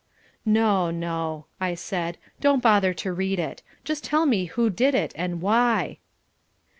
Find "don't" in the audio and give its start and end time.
2.39-2.63